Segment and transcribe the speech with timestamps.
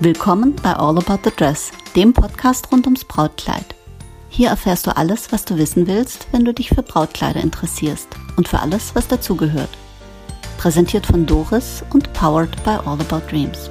[0.00, 3.64] Willkommen bei All About the Dress, dem Podcast rund ums Brautkleid.
[4.28, 8.06] Hier erfährst du alles, was du wissen willst, wenn du dich für Brautkleider interessierst
[8.36, 9.70] und für alles, was dazugehört.
[10.56, 13.68] Präsentiert von Doris und powered by All About Dreams.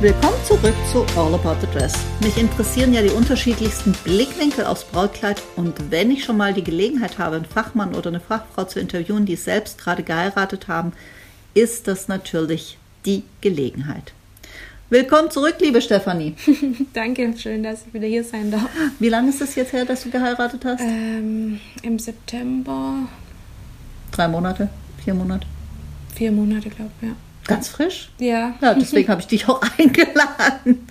[0.00, 1.92] Willkommen zurück zu All About the Dress.
[2.20, 7.18] Mich interessieren ja die unterschiedlichsten Blickwinkel aufs Brautkleid und wenn ich schon mal die Gelegenheit
[7.18, 10.94] habe, einen Fachmann oder eine Fachfrau zu interviewen, die selbst gerade geheiratet haben,
[11.54, 14.12] ist das natürlich die Gelegenheit.
[14.88, 16.34] Willkommen zurück, liebe Stefanie.
[16.94, 18.68] Danke, schön, dass ich wieder hier sein darf.
[18.98, 20.80] Wie lange ist es jetzt her, dass du geheiratet hast?
[20.80, 23.08] Ähm, Im September.
[24.10, 24.68] Drei Monate?
[25.04, 25.46] Vier Monate?
[26.16, 27.14] Vier Monate, glaube ich, ja.
[27.46, 28.10] Ganz frisch?
[28.18, 28.54] Ja.
[28.60, 30.86] Ja, deswegen habe ich dich auch eingeladen.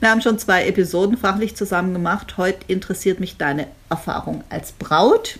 [0.00, 2.36] Wir haben schon zwei Episoden fachlich zusammen gemacht.
[2.36, 5.38] Heute interessiert mich deine Erfahrung als Braut,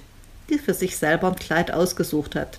[0.50, 2.58] die für sich selber ein Kleid ausgesucht hat.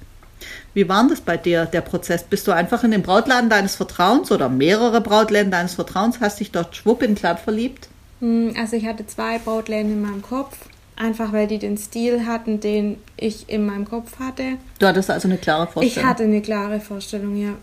[0.73, 2.23] Wie war das bei dir, der Prozess?
[2.23, 6.51] Bist du einfach in den Brautladen deines Vertrauens oder mehrere Brautläden deines Vertrauens, hast dich
[6.51, 7.87] dort schwupp in Kleid verliebt?
[8.19, 10.57] Hm, also ich hatte zwei Brautläden in meinem Kopf,
[10.95, 14.57] einfach weil die den Stil hatten, den ich in meinem Kopf hatte.
[14.79, 16.03] Du hattest also eine klare Vorstellung?
[16.03, 17.53] Ich hatte eine klare Vorstellung, ja.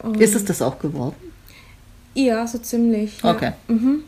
[0.00, 1.16] Und ist es das auch geworden?
[2.14, 3.22] Ja, so ziemlich.
[3.22, 3.32] Ja.
[3.32, 3.52] Okay.
[3.68, 4.02] Mhm.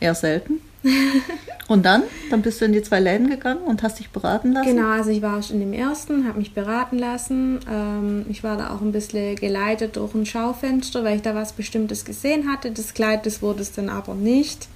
[0.00, 0.60] Eher selten.
[1.68, 2.02] und dann?
[2.30, 4.76] Dann bist du in die zwei Läden gegangen und hast dich beraten lassen?
[4.76, 7.60] Genau, also ich war in dem ersten, habe mich beraten lassen.
[7.70, 11.52] Ähm, ich war da auch ein bisschen geleitet durch ein Schaufenster, weil ich da was
[11.52, 12.70] Bestimmtes gesehen hatte.
[12.70, 14.68] Das Kleid, das wurde es dann aber nicht.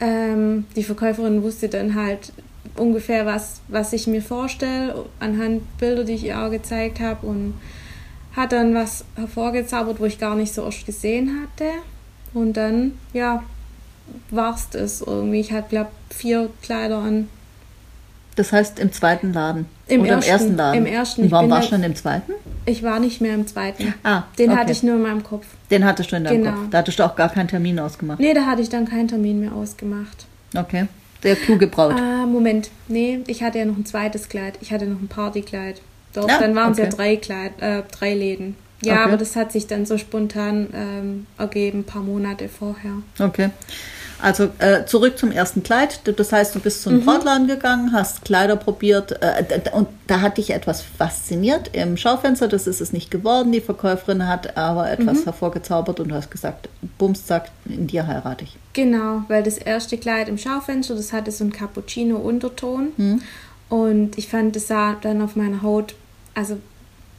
[0.00, 2.32] Ähm, die Verkäuferin wusste dann halt
[2.76, 7.26] ungefähr, was, was ich mir vorstelle, anhand Bilder, die ich ihr auch gezeigt habe.
[7.26, 7.54] Und
[8.34, 11.70] hat dann was hervorgezaubert, wo ich gar nicht so oft gesehen hatte.
[12.34, 13.42] Und dann, ja,
[14.30, 15.40] war es irgendwie.
[15.40, 17.28] Ich hatte, glaube vier Kleider an.
[18.36, 19.66] Das heißt im zweiten Laden?
[19.88, 20.78] Im Oder ersten, im ersten Laden?
[20.78, 21.22] Im ersten.
[21.24, 22.32] Und warum warst du schon im zweiten?
[22.64, 23.92] Ich war nicht mehr im zweiten.
[24.04, 24.58] Ah, Den okay.
[24.60, 25.44] hatte ich nur in meinem Kopf.
[25.70, 26.56] Den hattest du in deinem Genau.
[26.56, 26.70] Kopf.
[26.70, 28.20] Da hattest du auch gar keinen Termin ausgemacht.
[28.20, 30.24] Nee, da hatte ich dann keinen Termin mehr ausgemacht.
[30.56, 30.86] Okay.
[31.22, 31.94] Der kluge Braut.
[32.00, 32.70] Ah, Moment.
[32.88, 34.54] Nee, ich hatte ja noch ein zweites Kleid.
[34.62, 35.82] Ich hatte noch ein Partykleid.
[36.14, 36.96] Doch, Ja, dann waren es ja okay.
[36.96, 38.56] drei, Kleid, äh, drei Läden.
[38.84, 39.02] Ja, Okay.
[39.04, 42.94] aber das hat sich dann so spontan ähm, ergeben, ein paar Monate vorher.
[43.18, 43.50] Okay.
[44.20, 46.00] Also äh, zurück zum ersten Kleid.
[46.16, 50.38] Das heißt, du bist zu einem Brautladen gegangen, hast Kleider probiert äh, und da hat
[50.38, 52.46] dich etwas fasziniert im Schaufenster.
[52.46, 53.50] Das ist es nicht geworden.
[53.50, 58.44] Die Verkäuferin hat aber etwas hervorgezaubert und du hast gesagt, bums, zack, in dir heirate
[58.44, 58.56] ich.
[58.74, 62.92] Genau, weil das erste Kleid im Schaufenster, das hatte so einen Cappuccino-Unterton.
[62.96, 63.22] Hm.
[63.70, 65.94] Und ich fand, das sah dann auf meiner Haut,
[66.34, 66.58] also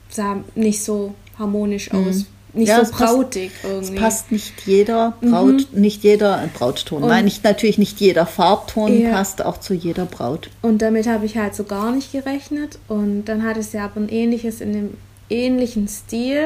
[0.10, 2.26] sah nicht so harmonisch aus.
[2.56, 2.68] Nicht.
[2.68, 3.96] Ja, so es passt- brautig Es irgendwie.
[3.96, 7.02] passt nicht jeder Braut, nicht jeder Brautton.
[7.02, 9.10] Und- Nein, nicht, natürlich nicht jeder Farbton Ja.
[9.12, 10.52] passt auch zu jeder Braut.
[10.62, 12.78] Und damit habe ich halt so gar nicht gerechnet.
[12.88, 14.90] Und dann hat es ja aber ein ähnliches in dem
[15.32, 16.46] ähnlichen Stil.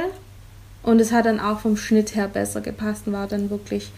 [0.82, 3.92] Und es hat dann auch vom Schnitt her besser gepasst und war dann wirklich,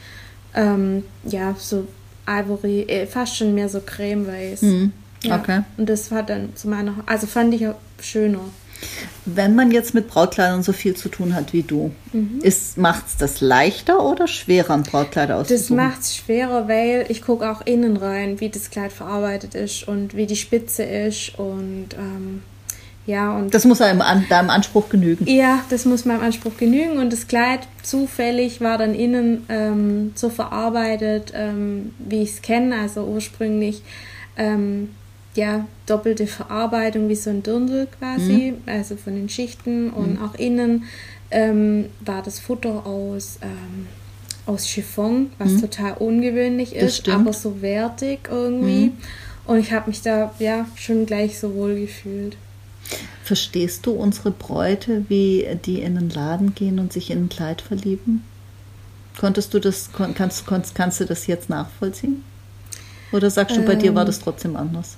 [0.55, 1.85] ähm, ja, so
[2.27, 4.63] Ivory, äh, fast schon mehr so cremeweiß.
[4.63, 4.93] Mhm.
[5.23, 5.37] Ja.
[5.37, 5.61] Okay.
[5.77, 8.39] Und das hat dann zu meiner, also fand ich auch schöner.
[9.25, 11.91] Wenn man jetzt mit Brautkleidern so viel zu tun hat wie du,
[12.77, 15.75] macht es das leichter oder schwerer, ein Brautkleid Das auszusuchen?
[15.77, 20.15] macht es schwerer, weil ich gucke auch innen rein, wie das Kleid verarbeitet ist und
[20.15, 22.41] wie die Spitze ist und ähm,
[23.05, 25.25] ja und das muss einem an, deinem Anspruch genügen.
[25.27, 30.29] ja, das muss meinem Anspruch genügen und das Kleid zufällig war dann innen ähm, so
[30.29, 33.81] verarbeitet, ähm, wie ich es kenne, also ursprünglich
[34.37, 34.89] ähm,
[35.35, 40.85] ja doppelte Verarbeitung wie so ein Dirndl quasi, also von den Schichten und auch innen
[41.31, 43.87] ähm, war das Futter aus ähm,
[44.45, 48.91] aus Chiffon, was total ungewöhnlich ist, aber so wertig irgendwie.
[49.45, 52.35] Und ich habe mich da ja schon gleich so wohl gefühlt.
[53.23, 57.61] Verstehst du unsere Bräute, wie die in den Laden gehen und sich in ein Kleid
[57.61, 58.23] verlieben?
[59.19, 62.23] Konntest du das, kannst, kannst, kannst du das jetzt nachvollziehen?
[63.11, 64.07] Oder sagst du, bei dir war Ähm.
[64.07, 64.97] das trotzdem anders?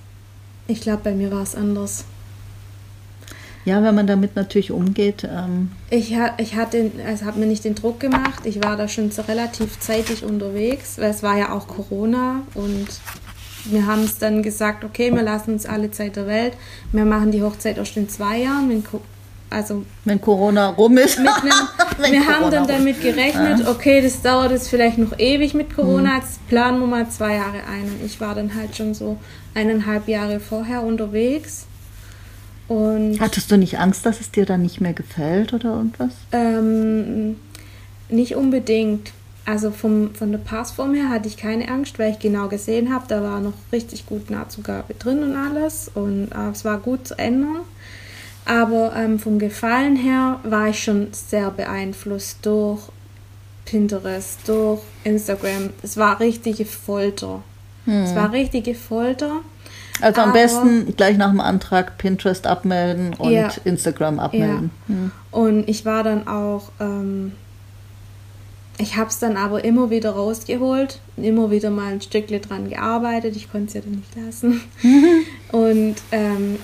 [0.68, 2.06] Ich glaube, bei mir war es anders.
[3.64, 7.64] Ja, wenn man damit natürlich umgeht, ähm, Ich, ha- ich hatte, also habe mir nicht
[7.64, 8.46] den Druck gemacht.
[8.46, 12.88] Ich war da schon so relativ zeitig unterwegs, weil es war ja auch Corona und
[13.66, 16.54] wir haben es dann gesagt, okay, wir lassen uns alle Zeit der Welt.
[16.92, 18.68] Wir machen die Hochzeit erst in zwei Jahren.
[18.70, 18.84] Wenn,
[19.52, 21.20] also wenn Corona rum ist.
[21.20, 21.28] einem,
[22.00, 26.18] wir haben Corona dann damit gerechnet, okay, das dauert jetzt vielleicht noch ewig mit Corona,
[26.18, 27.84] jetzt planen wir mal zwei Jahre ein.
[27.84, 29.18] Und ich war dann halt schon so
[29.54, 31.66] eineinhalb Jahre vorher unterwegs.
[32.70, 36.14] Und Hattest du nicht Angst, dass es dir dann nicht mehr gefällt oder irgendwas?
[36.32, 37.36] Ähm,
[38.10, 39.12] nicht unbedingt.
[39.44, 43.06] Also vom, von der Passform her hatte ich keine Angst, weil ich genau gesehen habe,
[43.10, 47.18] da war noch richtig gut Nahtzugabe drin und alles und äh, es war gut zu
[47.18, 47.62] ändern.
[48.46, 52.82] Aber ähm, vom Gefallen her war ich schon sehr beeinflusst durch
[53.66, 55.70] Pinterest, durch Instagram.
[55.84, 57.44] Es war richtige Folter.
[57.86, 59.38] Es war richtige Folter.
[60.02, 63.50] Also am Aber- besten gleich nach dem Antrag Pinterest abmelden und Ja.
[63.66, 64.72] Instagram abmelden.
[64.88, 65.12] Hm.
[65.32, 67.34] Und ich war dann auch, ähm,
[68.78, 73.36] ich habe es dann aber immer wieder rausgeholt, immer wieder mal ein Stückchen dran gearbeitet.
[73.36, 74.62] Ich konnte es ja dann nicht lassen.
[75.52, 76.58] Und ähm,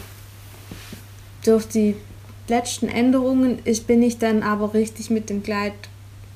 [1.47, 1.95] durch die
[2.47, 5.73] letzten Änderungen ist, bin ich dann aber richtig mit dem Kleid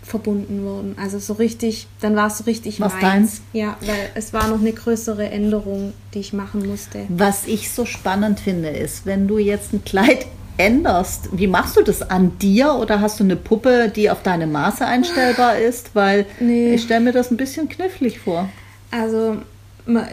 [0.04, 0.96] verbunden worden.
[1.00, 3.02] Also so richtig, dann war es so richtig Was meins.
[3.04, 3.42] deins?
[3.54, 7.06] Ja, weil es war noch eine größere Änderung, die ich machen musste.
[7.10, 10.25] Was ich so spannend finde, ist, wenn du jetzt ein Kleid
[10.58, 14.48] änderst, wie machst du das an dir oder hast du eine Puppe, die auf deine
[14.48, 15.92] Maße einstellbar ist?
[15.94, 16.74] Weil Nee.
[16.75, 18.50] ich stelle mir das ein bisschen knifflig vor.
[18.90, 19.38] Also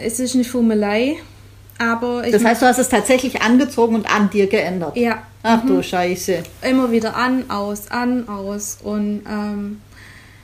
[0.01, 1.17] es ist eine Fummelei,
[1.79, 4.95] aber Das heißt, du hast es tatsächlich angezogen und an dir geändert.
[4.95, 6.43] ja Ach du Scheiße.
[6.69, 9.79] immer wieder an, aus, an, aus und ähm,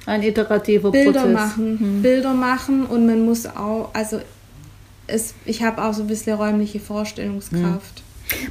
[0.06, 1.34] Ein iterativer Bilder Prozess.
[1.34, 4.22] machen, Bilder machen und man muss auch, also
[5.08, 8.04] es, ich habe auch so ein bisschen räumliche Vorstellungskraft.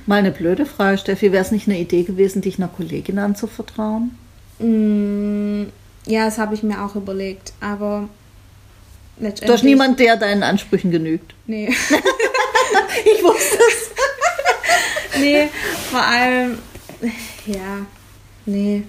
[0.06, 1.32] Mal eine blöde Frage, Steffi.
[1.32, 4.16] Wäre es nicht eine Idee gewesen, dich einer Kollegin anzuvertrauen?
[4.60, 5.64] Mm,
[6.06, 8.08] ja, das habe ich mir auch überlegt, aber
[9.18, 9.46] letztendlich.
[9.48, 11.34] Du hast niemand, der deinen Ansprüchen genügt.
[11.46, 11.72] Nee.
[13.04, 15.20] Ich wusste es.
[15.20, 15.48] nee,
[15.90, 16.58] vor allem,
[17.46, 17.86] ja,
[18.46, 18.82] nee.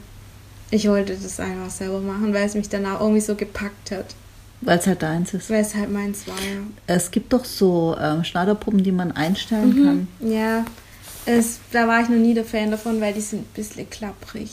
[0.71, 4.15] Ich wollte das einfach selber machen, weil es mich dann auch irgendwie so gepackt hat.
[4.61, 5.49] Weil es halt deins ist.
[5.49, 6.61] Weil es halt meins war, ja.
[6.87, 10.31] Es gibt doch so ähm, Schneiderpuppen, die man einstellen kann.
[10.31, 10.65] Ja,
[11.25, 14.49] es, da war ich noch nie der Fan davon, weil die sind ein bisschen klapprig.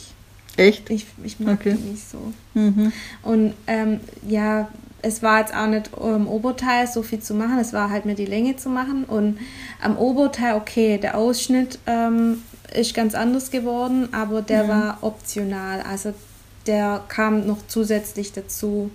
[0.55, 0.89] Echt?
[0.91, 1.75] Ich, ich mag Okay.
[1.75, 2.31] die nicht so.
[2.53, 2.91] Mhm.
[3.23, 4.69] Und ähm, ja,
[5.03, 8.15] es war jetzt auch nicht am Oberteil so viel zu machen, es war halt mir
[8.15, 9.03] die Länge zu machen.
[9.03, 9.37] Und
[9.81, 12.41] am Oberteil, okay, der Ausschnitt ähm,
[12.73, 15.81] ist ganz anders geworden, aber der war optional.
[15.81, 16.13] Also
[16.65, 18.89] der kam noch zusätzlich dazu.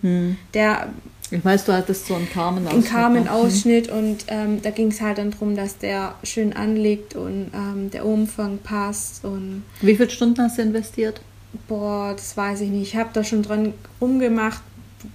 [0.55, 0.89] Der
[1.31, 5.19] Ich weiß, du hattest so einen Carmen ein Carmen-Ausschnitt und ähm, da ging es halt
[5.19, 10.43] dann darum, dass der schön anliegt und ähm, der Umfang passt und Wie viele Stunden
[10.43, 11.21] hast du investiert?
[11.67, 12.89] boah, das weiß ich nicht.
[12.89, 14.61] Ich habe da schon dran rumgemacht,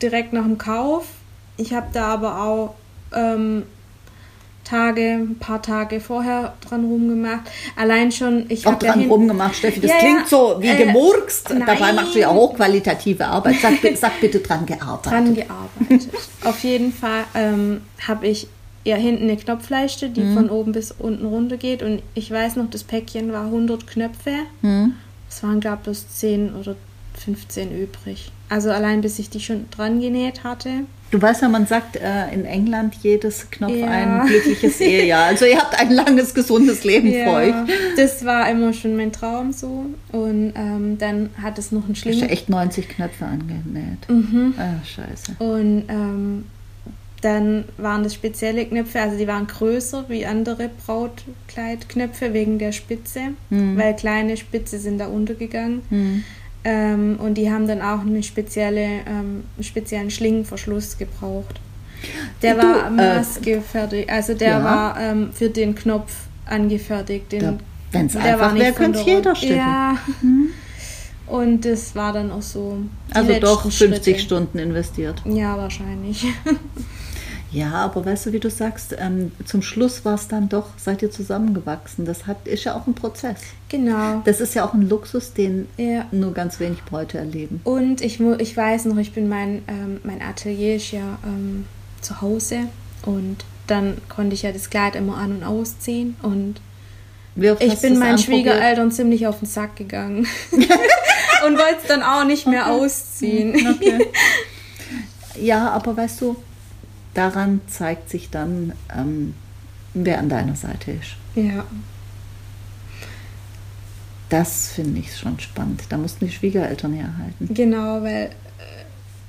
[0.01, 1.05] direkt nach dem Kauf.
[1.57, 2.75] Ich habe da aber auch
[3.13, 3.63] ähm,
[4.63, 7.41] Tage, ein paar Tage vorher dran rumgemacht.
[7.75, 9.81] Allein schon, ich Auch habe ja dran rumgemacht, Steffi.
[9.81, 11.49] Das Ja, klingt so wie Äh, gemurkst.
[11.49, 11.95] Dabei nein.
[11.95, 13.57] machst du ja hochqualitative Arbeit.
[13.61, 15.11] Sag, sag bitte dran gearbeitet.
[15.11, 16.09] dran gearbeitet.
[16.45, 18.47] Auf jeden Fall ähm, habe ich
[18.85, 20.33] ja hinten eine Knopfleiste, die Mhm.
[20.33, 21.83] von oben bis unten runter geht.
[21.83, 24.31] Und ich weiß noch, das Päckchen war 100 Knöpfe.
[24.61, 24.93] Hm?
[25.29, 26.75] Es waren, glaube ich, bloß 10 oder
[27.17, 28.31] 15 übrig.
[28.49, 30.69] Also allein bis ich die schon dran genäht hatte.
[31.11, 33.87] Du weißt ja, man sagt äh, in England jedes Knopf Ja.
[33.87, 35.25] ein glückliches Ehejahr.
[35.25, 37.53] Also ihr habt ein langes, gesundes Leben vor euch.
[37.97, 39.85] das war immer schon mein Traum so.
[40.11, 42.29] Und ähm, dann hat es noch einen Hast du Schlingen.
[42.29, 44.09] echt 90 Knöpfe angenäht.
[44.09, 44.53] Mhm.
[44.57, 45.35] Ah, scheiße.
[45.39, 46.45] Und ähm,
[47.21, 53.19] dann waren das spezielle Knöpfe, also die waren größer wie andere Brautkleidknöpfe wegen der Spitze,
[53.49, 55.81] weil kleine Spitze sind da untergegangen.
[55.89, 56.23] Hm.
[56.65, 61.59] Ähm, und die haben dann auch eine spezielle, ähm, einen speziellen Schlingenverschluss gebraucht.
[62.41, 64.63] Der Du, war äh, maßgefertigt, also der ja.
[64.63, 66.13] war ähm, für den Knopf
[66.45, 67.31] angefertigt.
[67.31, 67.59] Den,
[67.91, 69.35] wenn's der einfach wäre, könnte der jeder.
[69.35, 69.55] Steffi.
[69.55, 69.97] Ja.
[71.27, 72.77] Und das war dann auch so.
[73.13, 74.19] Also doch letzten 50 Schritte.
[74.19, 75.21] Stunden investiert.
[75.25, 76.25] Ja, wahrscheinlich.
[77.53, 81.01] Ja, aber weißt du, wie du sagst, ähm, zum Schluss war es dann doch, seid
[81.03, 82.03] ihr zusammengewachsen.
[82.05, 83.39] Das hat, ist ja auch ein Prozess.
[83.69, 84.21] genau.
[84.25, 86.05] Das ist ja auch ein Luxus, den Ja.
[86.11, 87.61] nur ganz wenig Bräute erleben.
[87.63, 91.65] Und ich, ich weiß noch, ich bin mein, ähm, mein Atelier ist ja ähm,
[92.01, 92.61] zu Hause
[93.05, 96.55] und dann konnte ich ja das Kleid immer an- und ausziehen und
[97.35, 98.19] ich bin meinen?
[98.19, 103.55] Schwiegereltern ziemlich auf den Sack gegangen und wollte es dann auch nicht mehr ausziehen.
[103.75, 104.07] Okay.
[105.41, 106.35] Ja, aber weißt du,
[107.13, 109.33] daran zeigt sich dann, ähm,
[109.93, 111.15] wer an deiner Seite ist.
[111.35, 111.65] Ja,
[114.29, 115.81] Das finde ich schon spannend.
[115.89, 117.53] Da mussten die Schwiegereltern herhalten.
[117.53, 118.31] genau, weil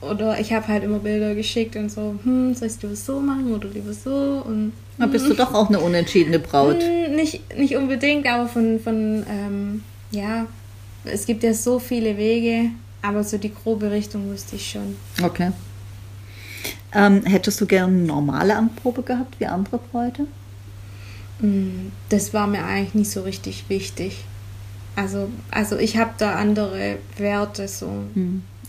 [0.01, 2.97] äh, oder ich habe halt immer Bilder geschickt und so, hm, soll ich es lieber
[2.97, 6.83] so machen oder lieber so und Da bist du doch auch eine unentschiedene Braut.
[6.83, 10.47] Hm, Nicht, nicht unbedingt, aber von, von ähm, ja,
[11.05, 12.71] es gibt ja so viele Wege,
[13.03, 14.97] aber so die grobe Richtung wusste ich schon.
[15.23, 15.51] Okay.
[16.95, 20.27] Ähm, hättest du gern eine normale Anprobe gehabt wie andere Bräute?
[21.41, 24.25] Hm, Das war mir eigentlich nicht so richtig wichtig.
[24.97, 27.89] Also, also ich habe da andere Werte so.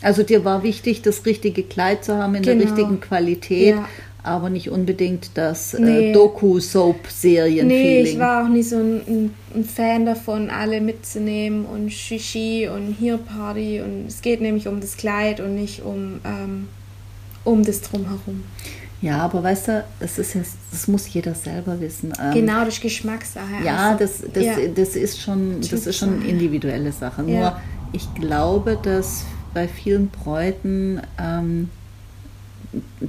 [0.02, 2.66] Also dir war wichtig, das richtige Kleid zu haben in der Genau.
[2.66, 3.88] richtigen Qualität, Ja.
[4.24, 6.10] aber nicht unbedingt das Nee.
[6.10, 7.68] äh, Doku-Soap-Serien-Feeling.
[7.68, 12.68] Nee, ich war auch nicht so ein, ein, ein Fan davon, alle mitzunehmen und Shishi
[12.74, 13.82] und hier Party.
[13.82, 16.68] Und es geht nämlich um das Kleid und nicht um, ähm,
[17.46, 18.44] um das Drumherum.
[19.02, 22.12] Ja, aber weißt du, es ist ja, das muss jeder selber wissen.
[22.20, 23.64] Ähm, genau, das Geschmackssache.
[23.64, 24.56] Ja, also, das, das, ja.
[24.74, 27.22] das ist schon, das ist schon individuelle Sache.
[27.22, 27.62] Nur Ja.
[27.94, 31.70] ich glaube, dass bei vielen Bräuten ähm,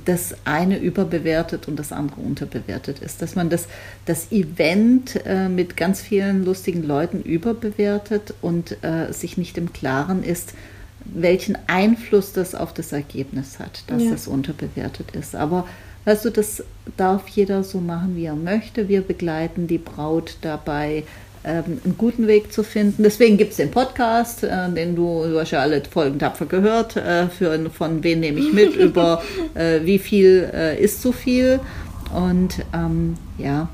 [0.04, 3.22] das eine überbewertet und das andere unterbewertet ist.
[3.22, 3.66] Dass man das,
[4.04, 10.22] das Event äh, mit ganz vielen lustigen Leuten überbewertet und äh, sich nicht im Klaren
[10.22, 10.52] ist,
[11.14, 14.10] welchen Einfluss das auf das Ergebnis hat, dass Ja.
[14.10, 15.34] das unterbewertet ist.
[15.34, 15.66] Aber
[16.04, 16.62] weißt du, das
[16.96, 18.88] darf jeder so machen, wie er möchte.
[18.88, 21.04] Wir begleiten die Braut dabei,
[21.44, 23.02] ähm, einen guten Weg zu finden.
[23.02, 26.96] Deswegen gibt es den Podcast, äh, den du, du hast ja alle Folgen tapfer gehört,
[26.96, 29.22] äh, für, von wen nehme ich mit, über
[29.54, 31.60] äh, wie viel ist zu viel.
[32.14, 33.68] Und ähm, ja,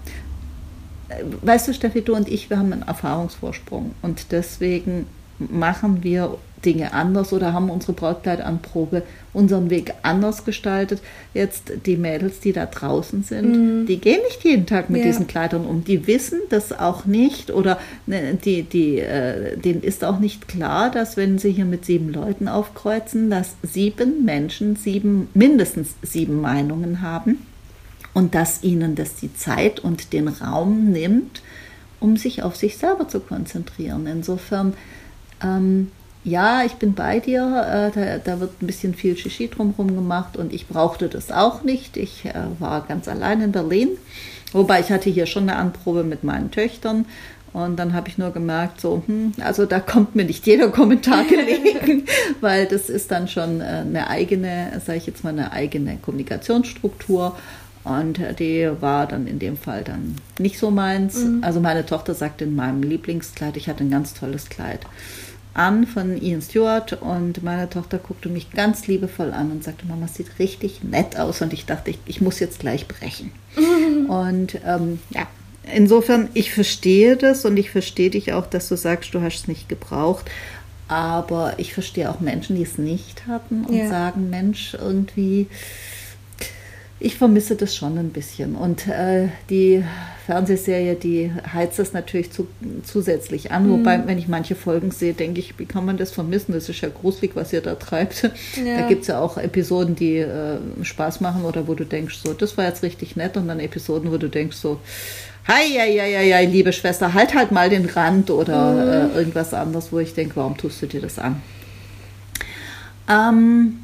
[1.42, 5.06] weißt du, Steffi, du und ich, wir haben einen Erfahrungsvorsprung und deswegen
[5.38, 9.02] machen wir Dinge anders oder haben unsere Brautkleidanprobe
[9.32, 11.00] unseren Weg anders gestaltet.
[11.34, 15.06] Jetzt die Mädels, die da draußen sind, die gehen nicht jeden Tag mit Ja.
[15.08, 15.84] diesen Kleidern um.
[15.84, 20.90] Die wissen das auch nicht oder ne, die, die, äh, denen ist auch nicht klar,
[20.90, 27.00] dass wenn sie hier mit sieben Leuten aufkreuzen, dass sieben Menschen sieben, mindestens sieben Meinungen
[27.00, 27.38] haben
[28.14, 31.42] und dass ihnen das die Zeit und den Raum nimmt,
[32.00, 34.06] um sich auf sich selber zu konzentrieren.
[34.06, 34.74] Insofern,
[35.42, 35.90] ähm,
[36.24, 40.36] ja, ich bin bei dir, äh, da, da wird ein bisschen viel Shishi drumherum gemacht
[40.36, 41.96] und ich brauchte das auch nicht.
[41.96, 43.88] Ich äh, war ganz allein in Berlin,
[44.52, 47.06] wobei ich hatte hier schon eine Anprobe mit meinen Töchtern.
[47.52, 51.24] Und dann habe ich nur gemerkt, so, hm, also da kommt mir nicht jeder Kommentar
[51.24, 52.06] gelegen,
[52.40, 57.36] weil das ist dann schon äh, eine eigene, sage ich jetzt mal, eine eigene Kommunikationsstruktur.
[57.84, 61.18] Und äh, die war dann in dem Fall dann nicht so meins.
[61.42, 64.80] Also meine Tochter sagte in meinem Lieblingskleid, ich hatte ein ganz tolles Kleid
[65.54, 70.08] an von Ian Stewart und meine Tochter guckte mich ganz liebevoll an und sagte, Mama,
[70.08, 73.32] sieht richtig nett aus und ich dachte, ich, ich muss jetzt gleich brechen.
[74.08, 75.26] Und ähm, ja,
[75.74, 79.48] insofern, ich verstehe das und ich verstehe dich auch, dass du sagst, du hast es
[79.48, 80.30] nicht gebraucht.
[80.88, 83.88] Aber ich verstehe auch Menschen, die es nicht hatten und Ja.
[83.88, 85.48] sagen, Mensch, irgendwie,
[87.04, 88.54] ich vermisse das schon ein bisschen.
[88.54, 89.82] Und äh, die
[90.26, 92.46] Fernsehserie, die heizt das natürlich zu,
[92.84, 93.68] zusätzlich an.
[93.68, 96.52] Wobei, wenn ich manche Folgen sehe, denke ich, wie kann man das vermissen?
[96.52, 98.24] Das ist ja gruselig, was ihr da treibt.
[98.54, 98.86] Da Ja.
[98.88, 102.56] gibt es ja auch Episoden, die äh, Spaß machen oder wo du denkst, so, das
[102.56, 103.36] war jetzt richtig nett.
[103.36, 104.78] Und dann Episoden, wo du denkst, so,
[105.48, 109.90] Hei, hei, hei, hei, liebe Schwester, halt halt mal den Rand oder äh, irgendwas anderes,
[109.90, 111.42] wo ich denke, warum tust du dir das an?
[113.08, 113.80] Ähm,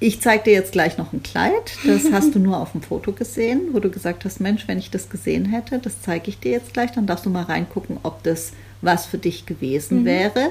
[0.00, 1.76] ich zeige dir jetzt gleich noch ein Kleid.
[1.86, 4.90] Das hast du nur auf dem Foto gesehen, wo du gesagt hast, Mensch, wenn ich
[4.90, 6.92] das gesehen hätte, das zeige ich dir jetzt gleich.
[6.92, 10.50] Dann darfst du mal reingucken, ob das was für dich gewesen wäre.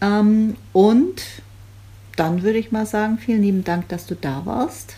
[0.00, 1.22] Ähm, und
[2.16, 4.96] dann würde ich mal sagen, vielen lieben Dank, dass du da warst.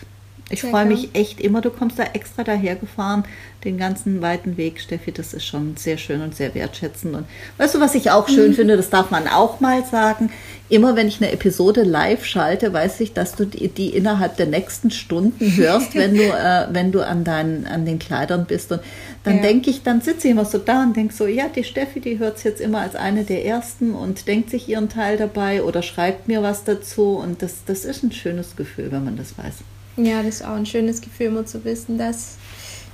[0.49, 3.25] Ich freue mich echt immer, du kommst da extra dahergefahren,
[3.65, 7.15] den ganzen weiten Weg, Steffi, das ist schon sehr schön und sehr wertschätzend.
[7.15, 7.25] Und
[7.57, 10.31] weißt du, was ich auch schön finde, das darf man auch mal sagen,
[10.69, 14.47] immer wenn ich eine Episode live schalte, weiß ich, dass du die, die innerhalb der
[14.47, 18.71] nächsten Stunden hörst, wenn du, äh, wenn du an, deinen, an den Kleidern bist.
[18.71, 18.81] Und
[19.23, 19.41] dann Ja.
[19.43, 22.19] denke ich, dann sitze ich immer so da und denke so, ja, die Steffi, die
[22.19, 25.81] hört es jetzt immer als eine der ersten und denkt sich ihren Teil dabei oder
[25.81, 27.15] schreibt mir was dazu.
[27.17, 29.55] Und das, das ist ein schönes Gefühl, wenn man das weiß.
[29.97, 32.35] Ja, das ist auch ein schönes Gefühl, immer zu wissen, dass,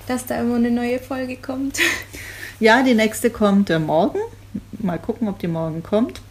[0.07, 1.79] dass da immer eine neue Folge kommt.
[2.59, 4.19] Ja, die nächste kommt äh, morgen.
[4.79, 6.21] Mal gucken, ob die morgen kommt.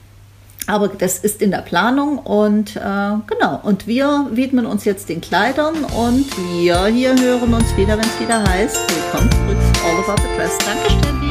[0.67, 3.61] Aber das ist in der Planung und äh, genau.
[3.63, 8.21] Und wir widmen uns jetzt den Kleidern und wir hier hören uns wieder, wenn es
[8.21, 8.79] wieder heißt.
[8.89, 10.59] Willkommen zurück zu All About the Dress.
[10.59, 11.13] Danke, Steffi.
[11.13, 11.22] Tschüss.